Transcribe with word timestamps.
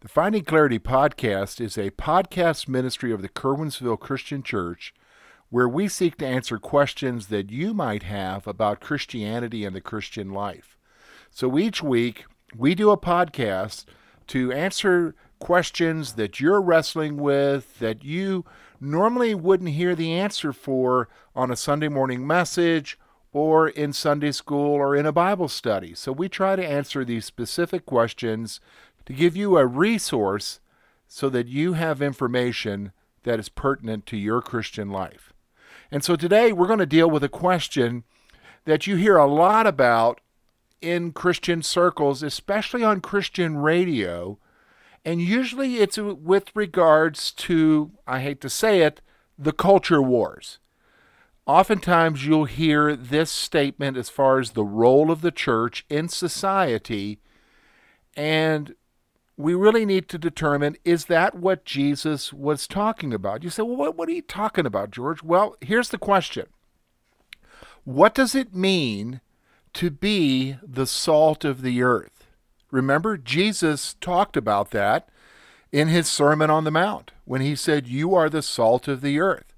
The 0.00 0.08
Finding 0.08 0.44
Clarity 0.44 0.78
podcast 0.78 1.58
is 1.58 1.78
a 1.78 1.90
podcast 1.90 2.68
ministry 2.68 3.12
of 3.12 3.22
the 3.22 3.30
Curwensville 3.30 3.98
Christian 3.98 4.42
Church 4.42 4.92
where 5.48 5.68
we 5.68 5.88
seek 5.88 6.18
to 6.18 6.26
answer 6.26 6.58
questions 6.58 7.28
that 7.28 7.50
you 7.50 7.72
might 7.72 8.02
have 8.02 8.46
about 8.46 8.80
Christianity 8.80 9.64
and 9.64 9.74
the 9.74 9.80
Christian 9.80 10.32
life. 10.32 10.76
So 11.30 11.56
each 11.56 11.82
week, 11.82 12.26
we 12.54 12.74
do 12.74 12.90
a 12.90 12.98
podcast 12.98 13.86
to 14.26 14.52
answer 14.52 15.14
questions 15.38 16.12
that 16.12 16.40
you're 16.40 16.60
wrestling 16.60 17.16
with 17.16 17.78
that 17.78 18.04
you 18.04 18.44
normally 18.78 19.34
wouldn't 19.34 19.70
hear 19.70 19.94
the 19.94 20.12
answer 20.12 20.52
for 20.52 21.08
on 21.34 21.50
a 21.50 21.56
Sunday 21.56 21.88
morning 21.88 22.26
message 22.26 22.98
or 23.32 23.68
in 23.68 23.92
Sunday 23.92 24.32
school 24.32 24.74
or 24.74 24.96
in 24.96 25.04
a 25.04 25.12
Bible 25.12 25.46
study. 25.48 25.94
So 25.94 26.10
we 26.10 26.26
try 26.28 26.56
to 26.56 26.66
answer 26.66 27.04
these 27.04 27.26
specific 27.26 27.84
questions 27.84 28.60
to 29.06 29.12
give 29.12 29.36
you 29.36 29.56
a 29.56 29.66
resource 29.66 30.60
so 31.08 31.28
that 31.30 31.46
you 31.46 31.72
have 31.74 32.02
information 32.02 32.92
that 33.22 33.38
is 33.38 33.48
pertinent 33.48 34.06
to 34.06 34.16
your 34.16 34.42
Christian 34.42 34.90
life. 34.90 35.32
And 35.90 36.04
so 36.04 36.16
today 36.16 36.52
we're 36.52 36.66
going 36.66 36.80
to 36.80 36.86
deal 36.86 37.08
with 37.08 37.24
a 37.24 37.28
question 37.28 38.04
that 38.64 38.86
you 38.86 38.96
hear 38.96 39.16
a 39.16 39.26
lot 39.26 39.66
about 39.66 40.20
in 40.82 41.12
Christian 41.12 41.62
circles, 41.62 42.22
especially 42.22 42.82
on 42.82 43.00
Christian 43.00 43.56
radio. 43.56 44.38
And 45.04 45.20
usually 45.20 45.76
it's 45.76 45.96
with 45.98 46.50
regards 46.54 47.32
to, 47.32 47.92
I 48.06 48.20
hate 48.20 48.40
to 48.40 48.50
say 48.50 48.82
it, 48.82 49.00
the 49.38 49.52
culture 49.52 50.02
wars. 50.02 50.58
Oftentimes 51.46 52.26
you'll 52.26 52.46
hear 52.46 52.96
this 52.96 53.30
statement 53.30 53.96
as 53.96 54.08
far 54.08 54.40
as 54.40 54.50
the 54.50 54.64
role 54.64 55.12
of 55.12 55.20
the 55.20 55.30
church 55.30 55.86
in 55.88 56.08
society. 56.08 57.20
And 58.16 58.74
we 59.36 59.54
really 59.54 59.84
need 59.84 60.08
to 60.08 60.18
determine 60.18 60.76
is 60.84 61.06
that 61.06 61.34
what 61.34 61.64
Jesus 61.64 62.32
was 62.32 62.66
talking 62.66 63.12
about? 63.12 63.42
You 63.42 63.50
say, 63.50 63.62
well, 63.62 63.76
what, 63.76 63.96
what 63.96 64.08
are 64.08 64.12
you 64.12 64.22
talking 64.22 64.66
about, 64.66 64.90
George? 64.90 65.22
Well, 65.22 65.56
here's 65.60 65.90
the 65.90 65.98
question 65.98 66.46
What 67.84 68.14
does 68.14 68.34
it 68.34 68.54
mean 68.54 69.20
to 69.74 69.90
be 69.90 70.56
the 70.62 70.86
salt 70.86 71.44
of 71.44 71.62
the 71.62 71.82
earth? 71.82 72.26
Remember, 72.70 73.16
Jesus 73.16 73.94
talked 74.00 74.36
about 74.36 74.70
that 74.70 75.08
in 75.70 75.88
his 75.88 76.08
Sermon 76.08 76.50
on 76.50 76.64
the 76.64 76.70
Mount 76.70 77.12
when 77.24 77.40
he 77.40 77.54
said, 77.54 77.86
You 77.86 78.14
are 78.14 78.30
the 78.30 78.42
salt 78.42 78.88
of 78.88 79.02
the 79.02 79.20
earth. 79.20 79.52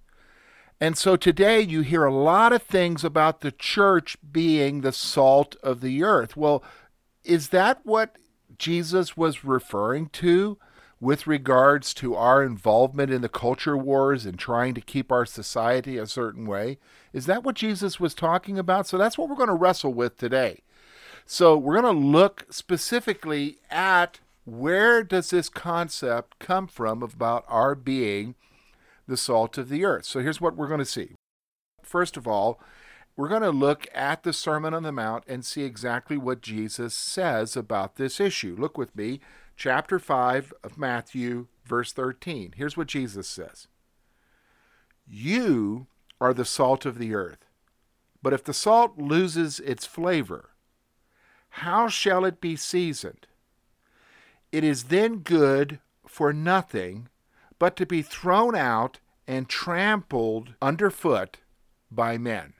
And 0.80 0.96
so 0.96 1.16
today 1.16 1.60
you 1.60 1.80
hear 1.80 2.04
a 2.04 2.14
lot 2.14 2.52
of 2.52 2.62
things 2.62 3.02
about 3.02 3.40
the 3.40 3.50
church 3.50 4.16
being 4.30 4.80
the 4.80 4.92
salt 4.92 5.56
of 5.62 5.80
the 5.80 6.02
earth. 6.04 6.36
Well, 6.36 6.62
is 7.24 7.48
that 7.48 7.80
what 7.84 8.16
Jesus 8.58 9.16
was 9.16 9.44
referring 9.44 10.08
to 10.10 10.58
with 11.00 11.26
regards 11.26 11.94
to 11.94 12.14
our 12.14 12.42
involvement 12.42 13.12
in 13.12 13.22
the 13.22 13.28
culture 13.28 13.76
wars 13.76 14.26
and 14.26 14.38
trying 14.38 14.74
to 14.74 14.80
keep 14.80 15.12
our 15.12 15.24
society 15.24 15.96
a 15.96 16.06
certain 16.06 16.46
way? 16.46 16.78
Is 17.12 17.26
that 17.26 17.44
what 17.44 17.54
Jesus 17.54 18.00
was 18.00 18.14
talking 18.14 18.58
about? 18.58 18.86
So 18.86 18.98
that's 18.98 19.16
what 19.16 19.28
we're 19.28 19.36
going 19.36 19.48
to 19.48 19.54
wrestle 19.54 19.94
with 19.94 20.16
today. 20.16 20.62
So 21.24 21.56
we're 21.56 21.80
going 21.80 21.94
to 21.94 22.06
look 22.06 22.46
specifically 22.50 23.58
at 23.70 24.18
where 24.44 25.04
does 25.04 25.30
this 25.30 25.48
concept 25.48 26.38
come 26.38 26.66
from 26.66 27.02
about 27.02 27.44
our 27.48 27.74
being 27.74 28.34
the 29.06 29.16
salt 29.16 29.58
of 29.58 29.68
the 29.68 29.84
earth. 29.84 30.04
So 30.04 30.20
here's 30.20 30.40
what 30.40 30.56
we're 30.56 30.68
going 30.68 30.78
to 30.78 30.84
see. 30.84 31.12
First 31.82 32.16
of 32.16 32.26
all, 32.26 32.60
we're 33.18 33.28
going 33.28 33.42
to 33.42 33.50
look 33.50 33.88
at 33.92 34.22
the 34.22 34.32
Sermon 34.32 34.72
on 34.72 34.84
the 34.84 34.92
Mount 34.92 35.24
and 35.26 35.44
see 35.44 35.64
exactly 35.64 36.16
what 36.16 36.40
Jesus 36.40 36.94
says 36.94 37.56
about 37.56 37.96
this 37.96 38.20
issue. 38.20 38.54
Look 38.56 38.78
with 38.78 38.94
me, 38.94 39.18
chapter 39.56 39.98
5 39.98 40.54
of 40.62 40.78
Matthew, 40.78 41.48
verse 41.64 41.92
13. 41.92 42.54
Here's 42.56 42.76
what 42.76 42.86
Jesus 42.86 43.26
says 43.26 43.66
You 45.04 45.88
are 46.20 46.32
the 46.32 46.44
salt 46.44 46.86
of 46.86 46.98
the 46.98 47.12
earth. 47.12 47.44
But 48.22 48.34
if 48.34 48.44
the 48.44 48.54
salt 48.54 48.98
loses 48.98 49.58
its 49.58 49.84
flavor, 49.84 50.50
how 51.48 51.88
shall 51.88 52.24
it 52.24 52.40
be 52.40 52.54
seasoned? 52.54 53.26
It 54.52 54.62
is 54.62 54.84
then 54.84 55.18
good 55.18 55.80
for 56.06 56.32
nothing 56.32 57.08
but 57.58 57.74
to 57.78 57.84
be 57.84 58.02
thrown 58.02 58.54
out 58.54 59.00
and 59.26 59.48
trampled 59.48 60.54
underfoot 60.62 61.38
by 61.90 62.16
men. 62.16 62.54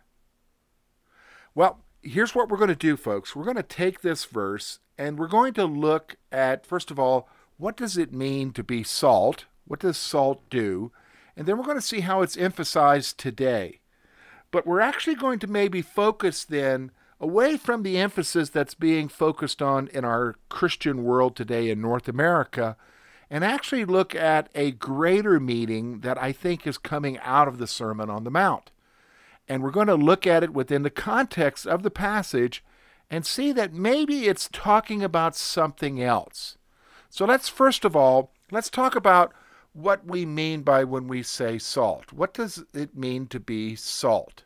Well, 1.58 1.80
here's 2.02 2.36
what 2.36 2.48
we're 2.48 2.56
going 2.56 2.68
to 2.68 2.76
do, 2.76 2.96
folks. 2.96 3.34
We're 3.34 3.42
going 3.42 3.56
to 3.56 3.64
take 3.64 4.00
this 4.00 4.26
verse 4.26 4.78
and 4.96 5.18
we're 5.18 5.26
going 5.26 5.54
to 5.54 5.64
look 5.64 6.14
at, 6.30 6.64
first 6.64 6.92
of 6.92 7.00
all, 7.00 7.28
what 7.56 7.76
does 7.76 7.98
it 7.98 8.12
mean 8.12 8.52
to 8.52 8.62
be 8.62 8.84
salt? 8.84 9.46
What 9.66 9.80
does 9.80 9.96
salt 9.96 10.48
do? 10.50 10.92
And 11.36 11.48
then 11.48 11.58
we're 11.58 11.64
going 11.64 11.76
to 11.76 11.82
see 11.82 11.98
how 11.98 12.22
it's 12.22 12.36
emphasized 12.36 13.18
today. 13.18 13.80
But 14.52 14.68
we're 14.68 14.78
actually 14.78 15.16
going 15.16 15.40
to 15.40 15.48
maybe 15.48 15.82
focus 15.82 16.44
then 16.44 16.92
away 17.18 17.56
from 17.56 17.82
the 17.82 17.98
emphasis 17.98 18.50
that's 18.50 18.74
being 18.74 19.08
focused 19.08 19.60
on 19.60 19.88
in 19.88 20.04
our 20.04 20.36
Christian 20.48 21.02
world 21.02 21.34
today 21.34 21.70
in 21.70 21.80
North 21.80 22.06
America 22.06 22.76
and 23.28 23.42
actually 23.42 23.84
look 23.84 24.14
at 24.14 24.48
a 24.54 24.70
greater 24.70 25.40
meaning 25.40 26.02
that 26.02 26.22
I 26.22 26.30
think 26.30 26.68
is 26.68 26.78
coming 26.78 27.18
out 27.18 27.48
of 27.48 27.58
the 27.58 27.66
Sermon 27.66 28.08
on 28.08 28.22
the 28.22 28.30
Mount. 28.30 28.70
And 29.48 29.62
we're 29.62 29.70
going 29.70 29.86
to 29.86 29.94
look 29.94 30.26
at 30.26 30.42
it 30.42 30.52
within 30.52 30.82
the 30.82 30.90
context 30.90 31.66
of 31.66 31.82
the 31.82 31.90
passage 31.90 32.62
and 33.10 33.24
see 33.24 33.52
that 33.52 33.72
maybe 33.72 34.26
it's 34.26 34.48
talking 34.52 35.02
about 35.02 35.34
something 35.34 36.02
else. 36.02 36.58
So 37.08 37.24
let's 37.24 37.48
first 37.48 37.84
of 37.84 37.96
all, 37.96 38.32
let's 38.50 38.68
talk 38.68 38.94
about 38.94 39.32
what 39.72 40.04
we 40.04 40.26
mean 40.26 40.62
by 40.62 40.84
when 40.84 41.08
we 41.08 41.22
say 41.22 41.58
salt. 41.58 42.12
What 42.12 42.34
does 42.34 42.64
it 42.74 42.96
mean 42.96 43.26
to 43.28 43.40
be 43.40 43.76
salt? 43.76 44.44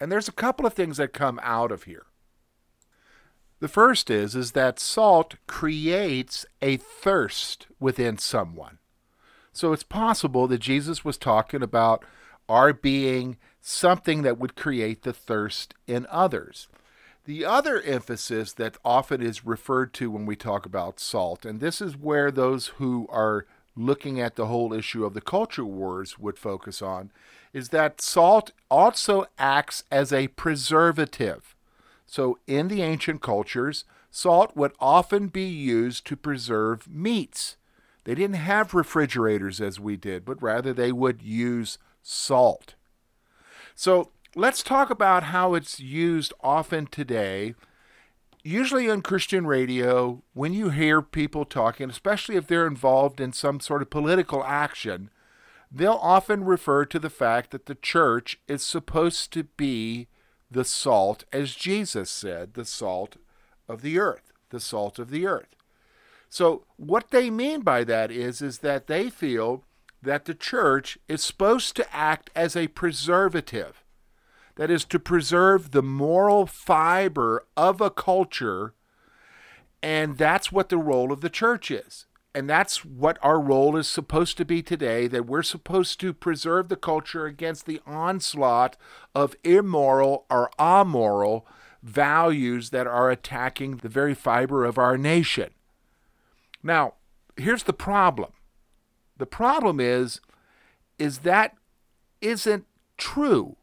And 0.00 0.12
there's 0.12 0.28
a 0.28 0.32
couple 0.32 0.66
of 0.66 0.74
things 0.74 0.98
that 0.98 1.12
come 1.12 1.40
out 1.42 1.72
of 1.72 1.84
here. 1.84 2.06
The 3.60 3.68
first 3.68 4.10
is 4.10 4.34
is 4.34 4.52
that 4.52 4.78
salt 4.78 5.36
creates 5.46 6.44
a 6.60 6.76
thirst 6.76 7.66
within 7.80 8.18
someone. 8.18 8.78
So 9.52 9.72
it's 9.72 9.84
possible 9.84 10.46
that 10.48 10.58
Jesus 10.58 11.04
was 11.04 11.16
talking 11.16 11.62
about 11.62 12.04
our 12.48 12.72
being 12.72 13.36
something 13.60 14.22
that 14.22 14.38
would 14.38 14.56
create 14.56 15.02
the 15.02 15.12
thirst 15.12 15.74
in 15.86 16.06
others. 16.10 16.68
The 17.24 17.44
other 17.44 17.80
emphasis 17.80 18.52
that 18.52 18.76
often 18.84 19.22
is 19.22 19.46
referred 19.46 19.94
to 19.94 20.10
when 20.10 20.26
we 20.26 20.36
talk 20.36 20.66
about 20.66 21.00
salt, 21.00 21.46
and 21.46 21.58
this 21.58 21.80
is 21.80 21.96
where 21.96 22.30
those 22.30 22.66
who 22.76 23.06
are 23.10 23.46
looking 23.76 24.20
at 24.20 24.36
the 24.36 24.46
whole 24.46 24.72
issue 24.72 25.04
of 25.04 25.14
the 25.14 25.20
culture 25.20 25.64
wars 25.64 26.18
would 26.18 26.38
focus 26.38 26.82
on, 26.82 27.10
is 27.52 27.70
that 27.70 28.00
salt 28.00 28.50
also 28.70 29.24
acts 29.38 29.84
as 29.90 30.12
a 30.12 30.28
preservative. 30.28 31.56
So 32.06 32.38
in 32.46 32.68
the 32.68 32.82
ancient 32.82 33.22
cultures, 33.22 33.84
salt 34.10 34.54
would 34.54 34.72
often 34.78 35.28
be 35.28 35.46
used 35.46 36.06
to 36.06 36.16
preserve 36.16 36.88
meats. 36.88 37.56
They 38.04 38.14
didn't 38.14 38.36
have 38.36 38.74
refrigerators 38.74 39.60
as 39.60 39.80
we 39.80 39.96
did, 39.96 40.24
but 40.24 40.42
rather 40.42 40.72
they 40.74 40.92
would 40.92 41.22
use 41.22 41.78
salt. 42.04 42.74
So 43.74 44.10
let's 44.36 44.62
talk 44.62 44.90
about 44.90 45.24
how 45.24 45.54
it's 45.54 45.80
used 45.80 46.32
often 46.40 46.86
today. 46.86 47.54
Usually 48.44 48.88
on 48.90 49.00
Christian 49.00 49.46
radio, 49.46 50.22
when 50.34 50.52
you 50.52 50.68
hear 50.68 51.00
people 51.00 51.44
talking, 51.44 51.88
especially 51.88 52.36
if 52.36 52.46
they're 52.46 52.66
involved 52.66 53.20
in 53.20 53.32
some 53.32 53.58
sort 53.58 53.82
of 53.82 53.90
political 53.90 54.44
action, 54.44 55.10
they'll 55.72 55.98
often 56.00 56.44
refer 56.44 56.84
to 56.84 56.98
the 56.98 57.10
fact 57.10 57.50
that 57.50 57.66
the 57.66 57.74
church 57.74 58.38
is 58.46 58.62
supposed 58.62 59.32
to 59.32 59.44
be 59.56 60.06
the 60.50 60.64
salt, 60.64 61.24
as 61.32 61.54
Jesus 61.54 62.10
said, 62.10 62.54
the 62.54 62.66
salt 62.66 63.16
of 63.66 63.80
the 63.80 63.98
earth, 63.98 64.30
the 64.50 64.60
salt 64.60 64.98
of 64.98 65.10
the 65.10 65.26
earth. 65.26 65.56
So 66.28 66.64
what 66.76 67.10
they 67.10 67.30
mean 67.30 67.62
by 67.62 67.82
that 67.84 68.10
is, 68.10 68.42
is 68.42 68.58
that 68.58 68.88
they 68.88 69.08
feel 69.08 69.64
that 70.04 70.24
the 70.24 70.34
church 70.34 70.98
is 71.08 71.22
supposed 71.22 71.76
to 71.76 71.94
act 71.94 72.30
as 72.34 72.56
a 72.56 72.68
preservative. 72.68 73.82
That 74.56 74.70
is, 74.70 74.84
to 74.84 74.98
preserve 75.00 75.72
the 75.72 75.82
moral 75.82 76.46
fiber 76.46 77.44
of 77.56 77.80
a 77.80 77.90
culture, 77.90 78.74
and 79.82 80.16
that's 80.16 80.52
what 80.52 80.68
the 80.68 80.78
role 80.78 81.12
of 81.12 81.20
the 81.20 81.30
church 81.30 81.70
is. 81.70 82.06
and 82.34 82.50
that's 82.50 82.84
what 82.84 83.16
our 83.22 83.38
role 83.40 83.76
is 83.76 83.86
supposed 83.86 84.36
to 84.36 84.44
be 84.44 84.60
today 84.60 85.06
that 85.06 85.26
we're 85.26 85.42
supposed 85.42 86.00
to 86.00 86.12
preserve 86.12 86.68
the 86.68 86.76
culture 86.76 87.26
against 87.26 87.64
the 87.64 87.80
onslaught 87.86 88.76
of 89.14 89.36
immoral 89.44 90.26
or 90.28 90.50
amoral 90.58 91.46
values 91.82 92.70
that 92.70 92.86
are 92.86 93.10
attacking 93.10 93.76
the 93.76 93.88
very 93.88 94.14
fiber 94.14 94.64
of 94.64 94.78
our 94.78 94.98
nation. 94.98 95.50
Now, 96.62 96.94
here's 97.36 97.64
the 97.64 97.72
problem. 97.72 98.32
The 99.16 99.26
problem 99.26 99.80
is 99.80 100.20
is 100.98 101.18
that 101.18 101.56
isn't 102.20 102.64
true. 102.96 103.56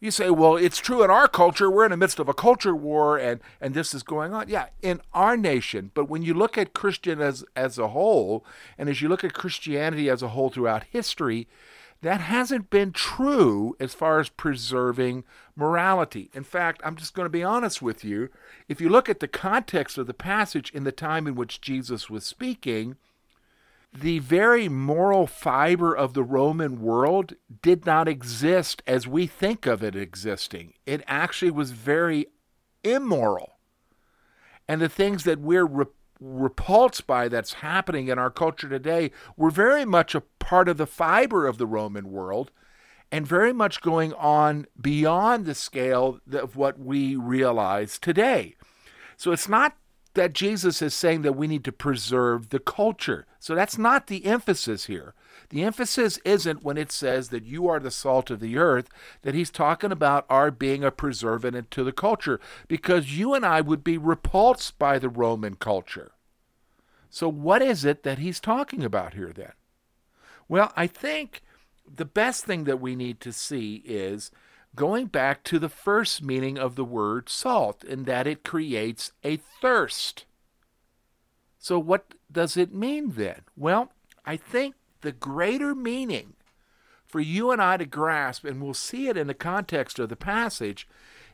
You 0.00 0.10
say, 0.12 0.30
well, 0.30 0.56
it's 0.56 0.78
true 0.78 1.02
in 1.02 1.10
our 1.10 1.26
culture. 1.26 1.70
We're 1.70 1.84
in 1.84 1.90
the 1.90 1.96
midst 1.96 2.20
of 2.20 2.28
a 2.28 2.34
culture 2.34 2.74
war 2.74 3.18
and, 3.18 3.40
and 3.60 3.74
this 3.74 3.92
is 3.92 4.04
going 4.04 4.32
on. 4.32 4.48
Yeah, 4.48 4.66
in 4.80 5.00
our 5.12 5.36
nation. 5.36 5.90
But 5.92 6.08
when 6.08 6.22
you 6.22 6.34
look 6.34 6.56
at 6.56 6.72
Christian 6.72 7.20
as, 7.20 7.44
as 7.56 7.78
a 7.78 7.88
whole, 7.88 8.44
and 8.78 8.88
as 8.88 9.02
you 9.02 9.08
look 9.08 9.24
at 9.24 9.34
Christianity 9.34 10.08
as 10.08 10.22
a 10.22 10.28
whole 10.28 10.50
throughout 10.50 10.84
history, 10.84 11.48
that 12.00 12.20
hasn't 12.20 12.70
been 12.70 12.92
true 12.92 13.76
as 13.80 13.92
far 13.92 14.20
as 14.20 14.28
preserving 14.28 15.24
morality. 15.56 16.30
In 16.32 16.44
fact, 16.44 16.80
I'm 16.84 16.94
just 16.94 17.12
going 17.12 17.26
to 17.26 17.30
be 17.30 17.42
honest 17.42 17.82
with 17.82 18.04
you. 18.04 18.28
If 18.68 18.80
you 18.80 18.88
look 18.88 19.08
at 19.08 19.18
the 19.18 19.26
context 19.26 19.98
of 19.98 20.06
the 20.06 20.14
passage 20.14 20.70
in 20.70 20.84
the 20.84 20.92
time 20.92 21.26
in 21.26 21.34
which 21.34 21.60
Jesus 21.60 22.08
was 22.08 22.24
speaking, 22.24 22.96
the 23.92 24.18
very 24.18 24.68
moral 24.68 25.26
fiber 25.26 25.94
of 25.94 26.14
the 26.14 26.22
Roman 26.22 26.80
world 26.80 27.34
did 27.62 27.86
not 27.86 28.06
exist 28.06 28.82
as 28.86 29.06
we 29.06 29.26
think 29.26 29.66
of 29.66 29.82
it 29.82 29.96
existing. 29.96 30.74
It 30.86 31.02
actually 31.06 31.50
was 31.50 31.70
very 31.70 32.26
immoral. 32.84 33.56
And 34.68 34.80
the 34.80 34.88
things 34.88 35.24
that 35.24 35.40
we're 35.40 35.66
re- 35.66 35.86
repulsed 36.20 37.06
by 37.06 37.28
that's 37.28 37.54
happening 37.54 38.08
in 38.08 38.18
our 38.18 38.30
culture 38.30 38.68
today 38.68 39.10
were 39.36 39.50
very 39.50 39.84
much 39.84 40.14
a 40.14 40.20
part 40.20 40.68
of 40.68 40.76
the 40.76 40.86
fiber 40.86 41.46
of 41.46 41.58
the 41.58 41.66
Roman 41.66 42.10
world 42.10 42.50
and 43.10 43.26
very 43.26 43.52
much 43.52 43.80
going 43.80 44.12
on 44.14 44.66
beyond 44.78 45.46
the 45.46 45.54
scale 45.54 46.20
of 46.32 46.56
what 46.56 46.78
we 46.78 47.16
realize 47.16 47.98
today. 47.98 48.54
So 49.16 49.32
it's 49.32 49.48
not 49.48 49.76
that 50.18 50.32
Jesus 50.32 50.82
is 50.82 50.94
saying 50.94 51.22
that 51.22 51.36
we 51.36 51.46
need 51.46 51.62
to 51.62 51.70
preserve 51.70 52.48
the 52.48 52.58
culture. 52.58 53.24
So 53.38 53.54
that's 53.54 53.78
not 53.78 54.08
the 54.08 54.26
emphasis 54.26 54.86
here. 54.86 55.14
The 55.50 55.62
emphasis 55.62 56.18
isn't 56.24 56.64
when 56.64 56.76
it 56.76 56.90
says 56.90 57.28
that 57.28 57.44
you 57.44 57.68
are 57.68 57.78
the 57.78 57.92
salt 57.92 58.28
of 58.28 58.40
the 58.40 58.58
earth, 58.58 58.88
that 59.22 59.36
he's 59.36 59.52
talking 59.52 59.92
about 59.92 60.26
our 60.28 60.50
being 60.50 60.82
a 60.82 60.90
preservative 60.90 61.70
to 61.70 61.84
the 61.84 61.92
culture, 61.92 62.40
because 62.66 63.16
you 63.16 63.32
and 63.32 63.46
I 63.46 63.60
would 63.60 63.84
be 63.84 63.96
repulsed 63.96 64.76
by 64.76 64.98
the 64.98 65.08
Roman 65.08 65.54
culture. 65.54 66.10
So, 67.08 67.28
what 67.28 67.62
is 67.62 67.84
it 67.84 68.02
that 68.02 68.18
he's 68.18 68.40
talking 68.40 68.82
about 68.82 69.14
here 69.14 69.32
then? 69.32 69.52
Well, 70.48 70.72
I 70.76 70.88
think 70.88 71.42
the 71.86 72.04
best 72.04 72.44
thing 72.44 72.64
that 72.64 72.80
we 72.80 72.96
need 72.96 73.20
to 73.20 73.32
see 73.32 73.84
is 73.84 74.32
going 74.74 75.06
back 75.06 75.42
to 75.44 75.58
the 75.58 75.68
first 75.68 76.22
meaning 76.22 76.58
of 76.58 76.76
the 76.76 76.84
word 76.84 77.28
salt, 77.28 77.84
in 77.84 78.04
that 78.04 78.26
it 78.26 78.44
creates 78.44 79.12
a 79.24 79.36
thirst. 79.60 80.24
So, 81.58 81.78
what 81.78 82.14
does 82.30 82.56
it 82.56 82.72
mean 82.72 83.12
then? 83.12 83.42
Well, 83.56 83.92
I 84.24 84.36
think 84.36 84.74
the 85.00 85.12
greater 85.12 85.74
meaning 85.74 86.34
for 87.04 87.20
you 87.20 87.50
and 87.50 87.60
I 87.60 87.78
to 87.78 87.86
grasp, 87.86 88.44
and 88.44 88.62
we'll 88.62 88.74
see 88.74 89.08
it 89.08 89.16
in 89.16 89.26
the 89.26 89.34
context 89.34 89.98
of 89.98 90.08
the 90.10 90.16
passage, 90.16 90.86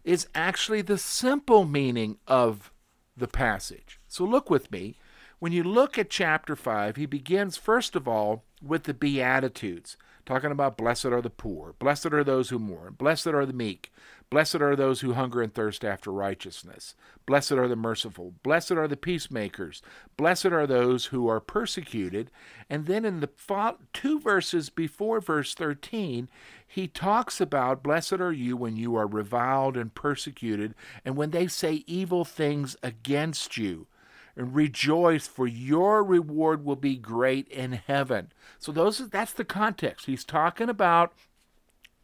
is 0.04 0.28
actually 0.34 0.82
the 0.82 0.98
simple 0.98 1.64
meaning 1.64 2.18
of 2.26 2.72
the 3.16 3.28
passage. 3.28 4.00
So, 4.08 4.24
look 4.24 4.48
with 4.48 4.70
me. 4.70 4.96
When 5.38 5.52
you 5.52 5.62
look 5.62 5.98
at 5.98 6.08
chapter 6.08 6.56
5, 6.56 6.96
he 6.96 7.06
begins, 7.06 7.56
first 7.56 7.96
of 7.96 8.08
all, 8.08 8.44
with 8.62 8.84
the 8.84 8.94
Beatitudes 8.94 9.96
talking 10.26 10.50
about 10.50 10.76
blessed 10.76 11.06
are 11.06 11.20
the 11.20 11.30
poor, 11.30 11.74
blessed 11.78 12.06
are 12.06 12.24
those 12.24 12.48
who 12.48 12.58
mourn, 12.58 12.94
blessed 12.94 13.28
are 13.28 13.44
the 13.44 13.52
meek, 13.52 13.92
blessed 14.30 14.56
are 14.56 14.74
those 14.74 15.00
who 15.00 15.12
hunger 15.12 15.42
and 15.42 15.54
thirst 15.54 15.84
after 15.84 16.10
righteousness, 16.10 16.94
blessed 17.26 17.52
are 17.52 17.68
the 17.68 17.76
merciful, 17.76 18.34
blessed 18.42 18.72
are 18.72 18.88
the 18.88 18.96
peacemakers, 18.96 19.82
blessed 20.16 20.46
are 20.46 20.66
those 20.66 21.06
who 21.06 21.28
are 21.28 21.40
persecuted. 21.40 22.30
And 22.68 22.86
then 22.86 23.04
in 23.04 23.20
the 23.20 23.30
two 23.92 24.18
verses 24.18 24.70
before 24.70 25.20
verse 25.20 25.54
13, 25.54 26.28
he 26.66 26.88
talks 26.88 27.40
about 27.40 27.82
blessed 27.82 28.14
are 28.14 28.32
you 28.32 28.56
when 28.56 28.76
you 28.76 28.96
are 28.96 29.06
reviled 29.06 29.76
and 29.76 29.94
persecuted, 29.94 30.74
and 31.04 31.16
when 31.16 31.30
they 31.30 31.46
say 31.46 31.84
evil 31.86 32.24
things 32.24 32.76
against 32.82 33.56
you 33.56 33.86
and 34.36 34.54
rejoice 34.54 35.26
for 35.26 35.46
your 35.46 36.02
reward 36.02 36.64
will 36.64 36.76
be 36.76 36.96
great 36.96 37.48
in 37.48 37.72
heaven. 37.72 38.32
So 38.58 38.72
those 38.72 38.98
that's 39.08 39.32
the 39.32 39.44
context. 39.44 40.06
He's 40.06 40.24
talking 40.24 40.68
about 40.68 41.12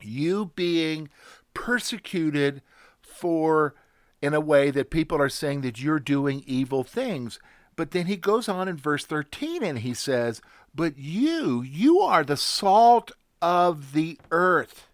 you 0.01 0.53
being 0.55 1.09
persecuted 1.55 2.63
for 3.03 3.75
in 4.23 4.35
a 4.35 4.41
way 4.41 4.71
that 4.71 4.91
people 4.91 5.21
are 5.21 5.29
saying 5.29 5.63
that 5.63 5.81
you're 5.81 5.99
doing 5.99 6.45
evil 6.47 6.85
things. 6.85 7.39
But 7.77 7.93
then 7.93 8.07
he 8.07 8.17
goes 8.17 8.49
on 8.49 8.69
in 8.69 8.77
verse 8.77 9.05
13 9.05 9.63
and 9.63 9.79
he 9.81 9.95
says 9.95 10.41
but 10.75 10.99
you 10.99 11.63
you 11.63 12.01
are 12.01 12.25
the 12.25 12.37
salt 12.37 13.13
of 13.43 13.93
the 13.93 14.19
earth. 14.31 14.89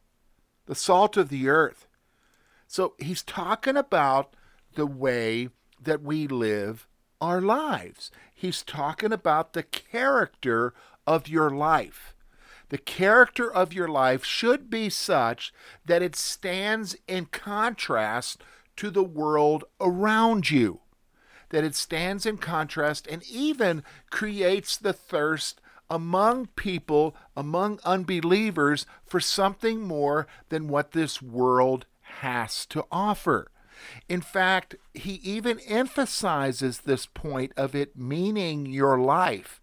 The 0.66 0.74
salt 0.74 1.16
of 1.16 1.28
the 1.28 1.48
earth. 1.48 1.86
So 2.66 2.94
he's 2.98 3.22
talking 3.22 3.76
about 3.76 4.34
the 4.74 4.86
way 4.86 5.50
that 5.80 6.02
we 6.02 6.26
live 6.26 6.88
our 7.20 7.40
lives. 7.40 8.10
He's 8.34 8.62
talking 8.62 9.12
about 9.12 9.52
the 9.52 9.62
character 9.62 10.74
of 11.06 11.28
your 11.28 11.50
life. 11.50 12.14
The 12.68 12.78
character 12.78 13.52
of 13.52 13.72
your 13.72 13.88
life 13.88 14.24
should 14.24 14.68
be 14.68 14.90
such 14.90 15.52
that 15.84 16.02
it 16.02 16.16
stands 16.16 16.96
in 17.06 17.26
contrast 17.26 18.42
to 18.76 18.90
the 18.90 19.04
world 19.04 19.64
around 19.80 20.50
you, 20.50 20.80
that 21.50 21.64
it 21.64 21.74
stands 21.74 22.26
in 22.26 22.38
contrast 22.38 23.06
and 23.06 23.22
even 23.30 23.84
creates 24.10 24.76
the 24.76 24.92
thirst 24.92 25.60
among 25.88 26.46
people, 26.56 27.14
among 27.36 27.78
unbelievers, 27.84 28.84
for 29.04 29.20
something 29.20 29.80
more 29.80 30.26
than 30.48 30.68
what 30.68 30.90
this 30.90 31.22
world 31.22 31.86
has 32.20 32.66
to 32.66 32.84
offer. 32.90 33.48
In 34.08 34.20
fact, 34.20 34.76
he 34.94 35.14
even 35.22 35.60
emphasizes 35.60 36.80
this 36.80 37.06
point 37.06 37.52
of 37.56 37.74
it 37.74 37.96
meaning 37.96 38.66
your 38.66 38.98
life 38.98 39.60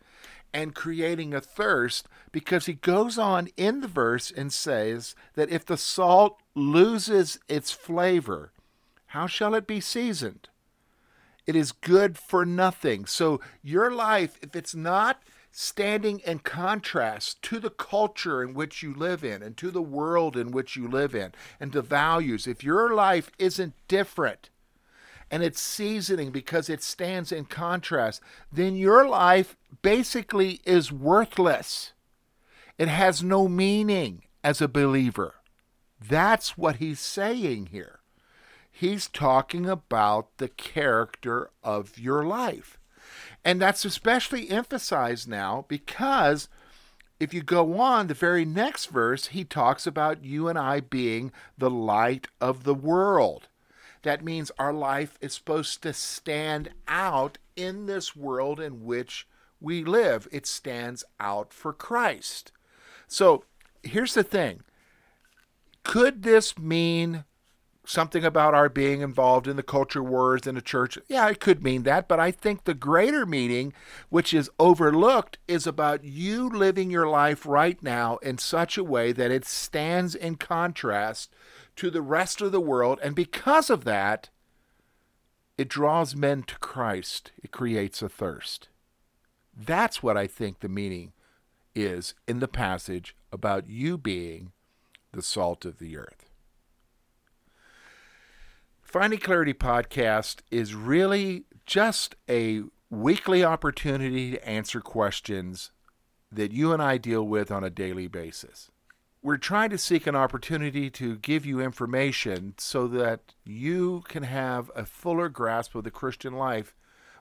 and 0.54 0.76
creating 0.76 1.34
a 1.34 1.42
thirst 1.42 2.08
because 2.32 2.66
he 2.68 2.74
goes 2.74 3.18
on 3.18 3.50
in 3.58 3.82
the 3.82 3.88
verse 3.88 4.32
and 4.32 4.54
says 4.54 5.16
that 5.36 5.50
if 5.50 5.66
the 5.66 5.78
salt 5.78 6.40
loses 6.56 7.40
its 7.48 7.72
flavor, 7.72 8.52
how 9.08 9.28
shall 9.28 9.56
it 9.56 9.68
be 9.68 9.80
seasoned? 9.80 10.50
It 11.46 11.56
is 11.56 11.72
good 11.72 12.18
for 12.18 12.46
nothing. 12.46 13.06
So, 13.06 13.42
your 13.62 13.92
life, 13.92 14.38
if 14.42 14.56
it's 14.56 14.74
not 14.74 15.22
standing 15.56 16.20
in 16.20 16.40
contrast 16.40 17.42
to 17.44 17.60
the 17.60 17.70
culture 17.70 18.42
in 18.42 18.56
which 18.56 18.82
you 18.82 18.92
live 18.92 19.24
in 19.24 19.44
and 19.44 19.56
to 19.56 19.70
the 19.70 19.84
world 19.84 20.36
in 20.36 20.52
which 20.52 20.76
you 20.76 20.88
live 20.88 21.14
in 21.14 21.32
and 21.60 21.72
to 21.72 21.82
values, 21.82 22.48
if 22.48 22.64
your 22.64 22.94
life 22.94 23.30
isn't 23.38 23.76
different 23.88 24.50
and 25.30 25.44
it's 25.44 25.62
seasoning 25.62 26.32
because 26.32 26.70
it 26.70 26.82
stands 26.82 27.32
in 27.32 27.46
contrast, 27.46 28.20
then 28.52 28.76
your 28.76 29.08
life 29.08 29.56
basically 29.84 30.60
is 30.66 30.92
worthless. 30.92 31.94
It 32.80 32.88
has 32.88 33.24
no 33.24 33.48
meaning 33.48 34.24
as 34.44 34.60
a 34.60 34.68
believer. 34.68 35.36
That's 36.02 36.58
what 36.58 36.78
he's 36.78 37.00
saying 37.00 37.68
here. 37.68 38.00
He's 38.72 39.08
talking 39.08 39.70
about 39.70 40.38
the 40.38 40.50
character 40.50 41.52
of 41.64 42.00
your 42.00 42.24
life. 42.26 42.80
And 43.46 43.62
that's 43.62 43.86
especially 43.86 44.50
emphasized 44.50 45.28
now 45.28 45.66
because 45.68 46.48
if 47.20 47.34
you 47.34 47.42
go 47.42 47.80
on, 47.80 48.08
the 48.08 48.14
very 48.14 48.46
next 48.46 48.88
verse, 48.88 49.28
he 49.28 49.44
talks 49.44 49.86
about 49.86 50.24
you 50.24 50.48
and 50.48 50.58
I 50.58 50.80
being 50.80 51.32
the 51.58 51.70
light 51.70 52.28
of 52.42 52.64
the 52.64 52.74
world. 52.74 53.48
That 54.04 54.24
means 54.24 54.52
our 54.60 54.74
life 54.74 55.18
is 55.22 55.34
supposed 55.34 55.82
to 55.84 55.94
stand 55.94 56.72
out 56.88 57.38
in 57.56 57.86
this 57.86 58.16
world 58.16 58.60
in 58.60 58.84
which 58.84 59.28
we 59.62 59.84
live. 59.84 60.28
It 60.32 60.46
stands 60.46 61.06
out 61.20 61.54
for 61.54 61.72
Christ. 61.72 62.52
So 63.08 63.46
here's 63.82 64.14
the 64.14 64.24
thing 64.24 64.64
could 65.84 66.24
this 66.24 66.58
mean 66.58 67.26
something 67.86 68.24
about 68.24 68.54
our 68.54 68.70
being 68.70 69.02
involved 69.02 69.48
in 69.48 69.56
the 69.56 69.64
culture 69.64 70.04
wars 70.04 70.48
in 70.48 70.56
the 70.56 70.62
church. 70.62 70.98
Yeah, 71.08 71.30
it 71.30 71.40
could 71.40 71.64
mean 71.64 71.84
that, 71.84 72.08
but 72.08 72.20
I 72.20 72.32
think 72.32 72.64
the 72.64 72.74
greater 72.74 73.26
meaning, 73.26 73.74
which 74.10 74.34
is 74.34 74.50
overlooked, 74.60 75.38
is 75.48 75.68
about 75.68 76.04
you 76.04 76.48
living 76.50 76.90
your 76.90 77.08
life 77.08 77.46
right 77.46 77.82
now 77.84 78.18
in 78.18 78.38
such 78.38 78.78
a 78.78 78.84
way 78.84 79.12
that 79.12 79.32
it 79.32 79.46
stands 79.46 80.16
in 80.16 80.36
contrast 80.36 81.34
to 81.76 81.90
the 81.90 82.02
rest 82.02 82.42
of 82.42 82.52
the 82.52 82.62
world. 82.62 83.00
And 83.04 83.16
because 83.16 83.70
of 83.70 83.84
that, 83.84 84.30
it 85.58 85.68
draws 85.68 86.16
men 86.16 86.44
to 86.44 86.58
Christ, 86.60 87.32
it 87.44 87.52
creates 87.52 88.02
a 88.02 88.10
thirst. 88.10 88.70
That's 89.56 90.02
what 90.02 90.18
I 90.18 90.26
think 90.26 90.60
the 90.60 90.70
meaning 90.70 91.14
is 91.76 92.14
in 92.28 92.40
the 92.40 92.48
passage 92.48 93.16
about 93.32 93.70
you 93.70 93.98
being 93.98 94.52
the 95.12 95.22
salt 95.22 95.66
of 95.66 95.78
the 95.78 95.98
earth. 95.98 96.23
Finding 98.94 99.18
Clarity 99.18 99.56
podcast 99.56 100.42
is 100.52 100.76
really 100.76 101.46
just 101.66 102.16
a 102.30 102.62
weekly 102.92 103.44
opportunity 103.44 104.30
to 104.30 104.48
answer 104.48 104.82
questions 104.82 105.72
that 106.32 106.52
you 106.52 106.72
and 106.72 106.80
I 106.80 107.00
deal 107.00 107.26
with 107.26 107.50
on 107.50 107.64
a 107.64 107.72
daily 107.72 108.06
basis. 108.06 108.70
We're 109.24 109.38
trying 109.38 109.72
to 109.72 109.80
seek 109.80 110.06
an 110.06 110.16
opportunity 110.16 110.92
to 110.92 111.18
give 111.18 111.44
you 111.44 111.60
information 111.60 112.54
so 112.60 112.88
that 112.90 113.34
you 113.44 114.04
can 114.10 114.22
have 114.22 114.70
a 114.76 114.86
fuller 114.86 115.28
grasp 115.28 115.74
of 115.74 115.86
the 115.86 115.90
Christian 115.90 116.34
life 116.34 116.76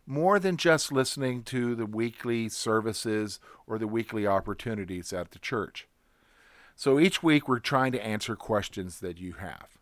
more 0.05 0.39
than 0.39 0.59
just 0.59 0.93
listening 0.93 1.43
to 1.45 1.75
the 1.75 1.87
weekly 1.87 2.51
services 2.51 3.41
or 3.67 3.79
the 3.79 3.89
weekly 3.89 4.27
opportunities 4.27 5.11
at 5.11 5.31
the 5.31 5.39
church. 5.39 5.89
So 6.77 7.01
each 7.01 7.23
week 7.23 7.49
we're 7.49 7.61
trying 7.61 7.93
to 7.93 8.07
answer 8.07 8.37
questions 8.37 9.01
that 9.01 9.17
you 9.17 9.37
have. 9.41 9.79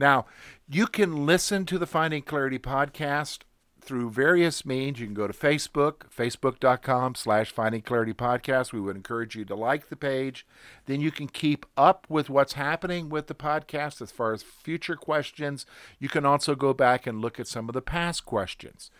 Now, 0.00 0.24
you 0.66 0.86
can 0.86 1.26
listen 1.26 1.66
to 1.66 1.78
the 1.78 1.86
Finding 1.86 2.22
Clarity 2.22 2.58
podcast 2.58 3.40
through 3.82 4.10
various 4.10 4.64
means. 4.64 4.98
You 4.98 5.04
can 5.06 5.14
go 5.14 5.26
to 5.26 5.34
Facebook, 5.34 6.08
facebook.com 6.16 7.16
slash 7.16 7.52
Finding 7.52 7.82
Clarity 7.82 8.14
Podcast. 8.14 8.72
We 8.72 8.80
would 8.80 8.96
encourage 8.96 9.36
you 9.36 9.44
to 9.44 9.54
like 9.54 9.90
the 9.90 9.96
page. 9.96 10.46
Then 10.86 11.02
you 11.02 11.10
can 11.10 11.28
keep 11.28 11.66
up 11.76 12.06
with 12.08 12.30
what's 12.30 12.54
happening 12.54 13.10
with 13.10 13.26
the 13.26 13.34
podcast 13.34 14.00
as 14.00 14.10
far 14.10 14.32
as 14.32 14.42
future 14.42 14.96
questions. 14.96 15.66
You 15.98 16.08
can 16.08 16.24
also 16.24 16.54
go 16.54 16.72
back 16.72 17.06
and 17.06 17.20
look 17.20 17.38
at 17.38 17.46
some 17.46 17.68
of 17.68 17.74
the 17.74 17.82
past 17.82 18.24
questions. 18.24 18.90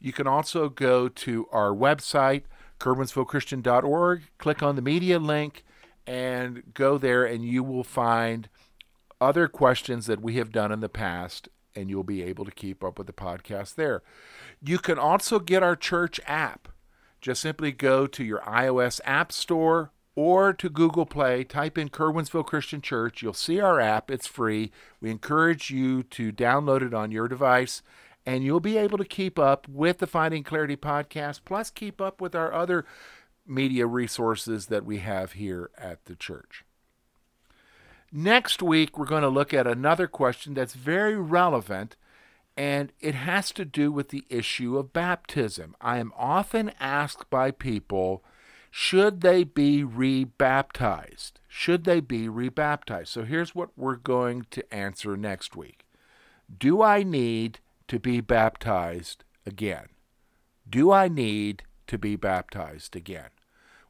You 0.00 0.12
can 0.12 0.26
also 0.26 0.68
go 0.68 1.08
to 1.08 1.46
our 1.52 1.70
website, 1.70 2.42
curwensvillechristian.org, 2.80 4.22
click 4.38 4.64
on 4.64 4.74
the 4.74 4.82
media 4.82 5.20
link, 5.20 5.62
and 6.08 6.74
go 6.74 6.98
there, 6.98 7.24
and 7.24 7.44
you 7.44 7.62
will 7.62 7.84
find 7.84 8.48
other 9.20 9.48
questions 9.48 10.06
that 10.06 10.22
we 10.22 10.36
have 10.36 10.52
done 10.52 10.72
in 10.72 10.80
the 10.80 10.88
past, 10.88 11.48
and 11.74 11.90
you'll 11.90 12.04
be 12.04 12.22
able 12.22 12.44
to 12.44 12.50
keep 12.50 12.82
up 12.82 12.98
with 12.98 13.06
the 13.06 13.12
podcast 13.12 13.74
there. 13.74 14.02
You 14.62 14.78
can 14.78 14.98
also 14.98 15.38
get 15.38 15.62
our 15.62 15.76
church 15.76 16.20
app. 16.26 16.68
Just 17.20 17.42
simply 17.42 17.70
go 17.72 18.06
to 18.06 18.24
your 18.24 18.40
iOS 18.40 19.00
App 19.04 19.30
Store 19.30 19.92
or 20.14 20.52
to 20.52 20.68
Google 20.68 21.06
Play, 21.06 21.44
type 21.44 21.78
in 21.78 21.88
Curwensville 21.88 22.46
Christian 22.46 22.80
Church. 22.80 23.22
You'll 23.22 23.34
see 23.34 23.60
our 23.60 23.78
app, 23.78 24.10
it's 24.10 24.26
free. 24.26 24.72
We 25.00 25.10
encourage 25.10 25.70
you 25.70 26.02
to 26.04 26.32
download 26.32 26.82
it 26.82 26.94
on 26.94 27.10
your 27.10 27.28
device 27.28 27.82
and 28.26 28.44
you'll 28.44 28.60
be 28.60 28.76
able 28.76 28.98
to 28.98 29.04
keep 29.04 29.38
up 29.38 29.66
with 29.68 29.98
the 29.98 30.06
Finding 30.06 30.42
Clarity 30.42 30.76
podcast, 30.76 31.40
plus 31.44 31.70
keep 31.70 32.00
up 32.00 32.20
with 32.20 32.34
our 32.34 32.52
other 32.52 32.84
media 33.46 33.86
resources 33.86 34.66
that 34.66 34.84
we 34.84 34.98
have 34.98 35.32
here 35.32 35.70
at 35.78 36.04
the 36.04 36.14
church. 36.14 36.64
Next 38.12 38.60
week, 38.60 38.98
we're 38.98 39.06
going 39.06 39.22
to 39.22 39.28
look 39.28 39.54
at 39.54 39.68
another 39.68 40.08
question 40.08 40.54
that's 40.54 40.74
very 40.74 41.16
relevant, 41.16 41.94
and 42.56 42.92
it 43.00 43.14
has 43.14 43.52
to 43.52 43.64
do 43.64 43.92
with 43.92 44.08
the 44.08 44.24
issue 44.28 44.76
of 44.76 44.92
baptism. 44.92 45.76
I 45.80 45.98
am 45.98 46.12
often 46.16 46.72
asked 46.80 47.30
by 47.30 47.52
people, 47.52 48.24
should 48.68 49.20
they 49.20 49.44
be 49.44 49.84
rebaptized? 49.84 51.34
Should 51.46 51.84
they 51.84 52.00
be 52.00 52.28
rebaptized? 52.28 53.12
So 53.12 53.24
here's 53.24 53.54
what 53.54 53.70
we're 53.76 53.94
going 53.94 54.46
to 54.50 54.74
answer 54.74 55.16
next 55.16 55.54
week 55.54 55.84
Do 56.58 56.82
I 56.82 57.04
need 57.04 57.60
to 57.86 58.00
be 58.00 58.20
baptized 58.20 59.22
again? 59.46 59.86
Do 60.68 60.90
I 60.90 61.06
need 61.06 61.62
to 61.86 61.96
be 61.96 62.16
baptized 62.16 62.96
again? 62.96 63.30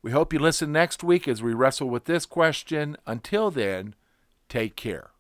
We 0.03 0.11
hope 0.11 0.33
you 0.33 0.39
listen 0.39 0.73
next 0.73 1.03
week 1.03 1.27
as 1.27 1.43
we 1.43 1.55
wrestle 1.55 1.89
with 1.89 2.05
this 2.05 2.25
question. 2.25 2.97
Until 3.07 3.51
then, 3.51 3.95
take 4.51 4.77
care. 4.77 5.13